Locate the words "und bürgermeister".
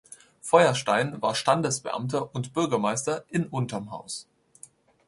2.33-3.23